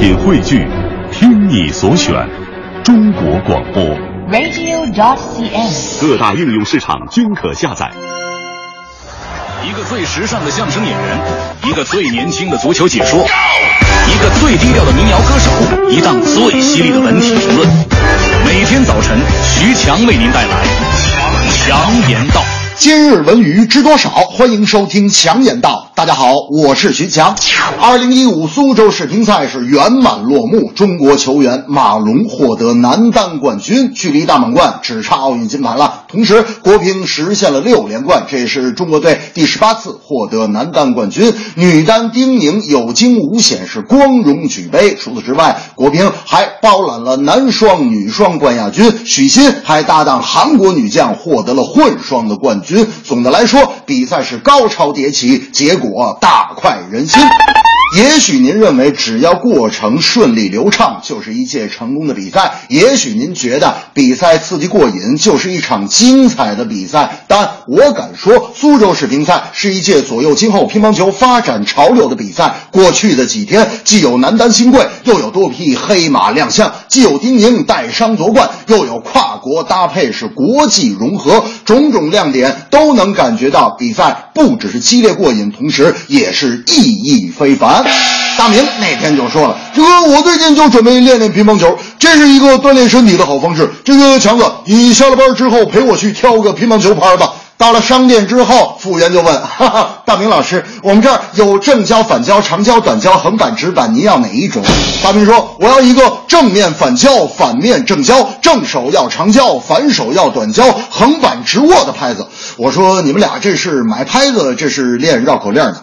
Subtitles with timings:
[0.00, 0.66] 品汇聚，
[1.12, 2.14] 听你所选，
[2.82, 3.84] 中国广播。
[4.32, 6.00] radio.cn。
[6.00, 7.90] 各大应用市场均可下载。
[9.62, 11.18] 一个最时尚的相声演员，
[11.64, 13.26] 一个最年轻的足球解说，
[14.08, 17.68] 一个最低调的民谣歌手，一档最犀利的文体评论。
[18.46, 20.64] 每天早晨，徐强为您带来
[21.68, 22.40] 《强言道》。
[22.80, 24.08] 今日文娱知多少？
[24.08, 25.90] 欢迎收听强言道。
[25.94, 27.36] 大家好，我是徐强。
[27.78, 35.99] 二零一五苏州世乒赛是圆满落幕，中国球员马龙获得男单冠军，距离大满贯只差奥运金牌了。
[36.10, 41.32] 同时，国乒实现了六连冠，这也是中国队第十八次获得男单冠军。
[41.54, 44.96] 女单丁宁有惊无险，是光荣举杯。
[44.96, 52.86] 除此之外，国乒还包揽了男双、女双冠亚军，许昕还搭档韩国女将获得了混双的冠军。
[53.04, 57.22] 总的来说，比赛是高潮迭起，结果大快人心。
[58.00, 72.54] 也许您认为只要过程顺利流畅就是一届成功的比赛，也许您觉得比赛刺激过瘾就是一场精彩的比赛，但我敢说，苏州世乒赛是一届左右今后乒乓球发展潮流的比赛。
[72.70, 87.89] 过去的几天，既有男单新贵，又有多匹黑马亮相，既有丁宁带伤夺冠，又有跨国搭配是国际融合，种种亮点都能感觉到比赛不只是激烈过瘾，同时也是意义非凡。
[88.38, 93.70] 大明那天就说了：“这个我最近就准备练练乒乓球，这是一个锻炼身体的好方式。
[93.84, 104.62] 这个强子，你下了班之后陪我去挑个乒乓球拍吧。”到了商店之后，服务员就问：“哈哈，大明老师，我们这儿有正胶、反胶、长胶、短胶、横板、直板，您要哪一种？”
[105.04, 115.76] 大明说：“我要一个正面反胶，反面正胶，正手要长胶，反手要短胶，横板直握的拍子。”我说：“你们俩这是买拍子，这是练绕口令呢。”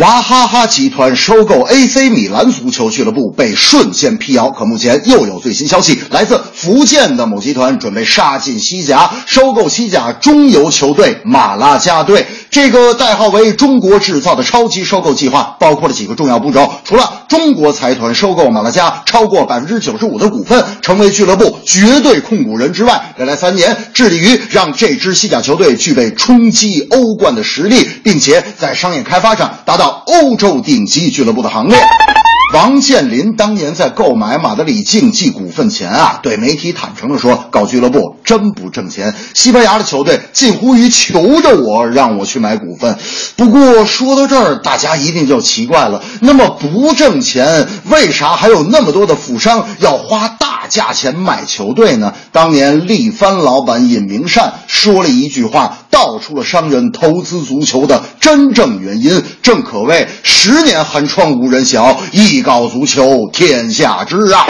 [0.00, 12.26] 娃哈哈集团收购 AC 米兰足球俱乐部被瞬间辟谣，可目前又有最新消息，来自福建的某集团准备杀进西甲，收购西甲中游球队马拉加队。
[12.54, 31.76] 这个代号为“中国制造”的超级收购计划包括了几个重要步骤，除了中国财团收购马拉加超过百分之九十五的股份，成为俱乐部绝对控股人之外，未来三年致力于让这支西甲球队具备冲击欧冠的实力，并且在商业开发上达到欧洲顶级俱乐部的行列。
[32.54, 42.96] 王健林当年在购买马德里竞技股份前啊，对媒体坦诚地说：“搞俱乐部真不挣钱，西班牙的球队近乎于求着我让我去买股份。”
[43.34, 52.12] 不过说到这儿，大家一定就奇怪了：那么不挣钱，为啥还有那么多的富商要花大价钱买球队呢？
[52.32, 64.46] 当年力帆老板尹明善说了一句话，道出了商人投资足球的真正原因，正可谓十年寒窗无人晓，一搞足球天下知啊！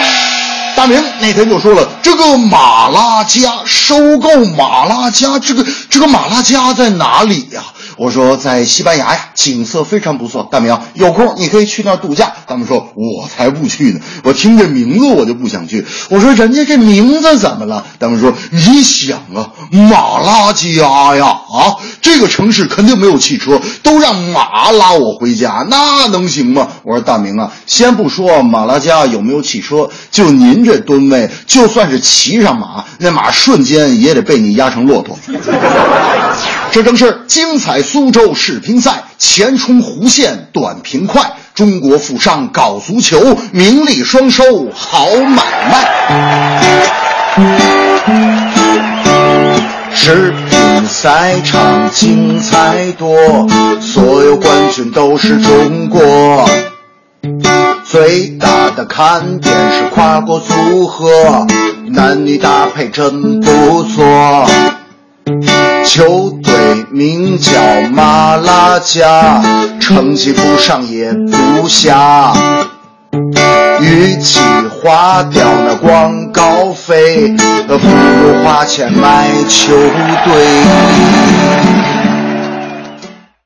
[0.76, 7.62] 大明那天就说了，这个马拉加收购马拉加，这个这个马拉加在哪里呀？
[7.97, 10.49] 我说在西班牙呀，景色非常不错。
[10.50, 12.32] 大明有空你可以去那儿度假。
[12.47, 15.84] 他们说我才不去呢，我听这名字我就不想去。
[16.10, 17.84] 我说人家这名字怎么了？
[17.99, 26.69] 他们说你想啊，马拉加呀啊，这个城市肯定没有汽车，都让马拉我回家，那能行吗？
[26.82, 35.19] 我说大明啊，先不说马拉加有没有汽车，就您这吨位，就算是骑上马，那马瞬间也得被你压成骆驼。
[36.74, 41.34] 这正是精彩苏州世乒赛，前冲弧线，短平快。
[41.54, 44.42] 中国富商搞足球，名利双收，
[44.74, 45.86] 好买卖。
[49.94, 53.46] 世乒赛场精彩多，
[53.80, 56.50] 所有冠军都是中国。
[57.84, 61.46] 最大的看点是跨国组合，
[61.92, 64.44] 男女搭配真不错。
[65.86, 66.30] 球
[66.90, 67.52] 名叫
[67.92, 69.42] 马拉加，
[69.80, 72.32] 成绩不上也不下。
[73.81, 74.38] 与其
[74.69, 77.34] 花掉那广告费，
[77.66, 81.83] 不如花钱买球队。